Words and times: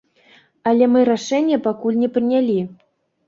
Але 0.69 0.85
мы 0.93 1.03
рашэнне 1.09 1.59
пакуль 1.67 2.01
не 2.05 2.09
прынялі. 2.15 2.57